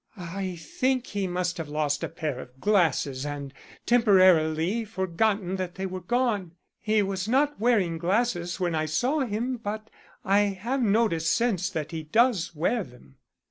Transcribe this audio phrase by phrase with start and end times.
[0.17, 3.53] "I think he must have lost a pair of glasses and
[3.85, 6.53] temporarily forgotten that they were gone.
[6.79, 9.91] He was not wearing glasses when I saw him but
[10.25, 13.17] I have noticed since that he does wear them."